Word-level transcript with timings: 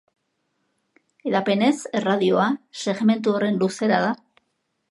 Hedapenez 1.27 1.73
erradioa 2.01 2.47
segmentu 2.85 3.37
horren 3.37 3.61
luzera 3.65 4.01
da. 4.09 4.13